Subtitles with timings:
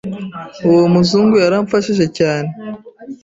[0.67, 2.49] Uwo muzungu yaramfashije cyane